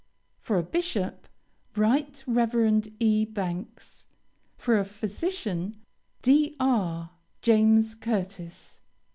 [0.39, 1.27] For a bishop:
[1.75, 3.23] RIGHT REVEREND E.
[3.23, 4.07] BANKS.
[4.57, 5.75] For a physician:
[6.23, 7.11] DR.
[7.43, 8.79] JAMES CURTIS.